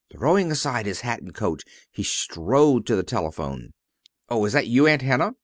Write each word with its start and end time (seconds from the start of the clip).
Throwing 0.11 0.51
aside 0.51 0.87
his 0.87 1.01
hat 1.01 1.21
and 1.21 1.31
coat, 1.31 1.61
he 1.91 2.01
strode 2.01 2.87
to 2.87 2.95
the 2.95 3.03
telephone. 3.03 3.73
"Oh, 4.29 4.43
is 4.45 4.53
that 4.53 4.65
you, 4.65 4.87
Aunt 4.87 5.03
Hannah?" 5.03 5.35